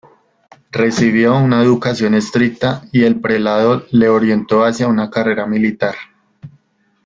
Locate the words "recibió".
0.71-1.37